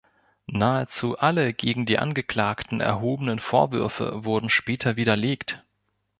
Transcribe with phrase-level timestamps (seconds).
[0.47, 5.63] Nahezu alle gegen die Angeklagten erhobenen Vorwürfe wurden später widerlegt.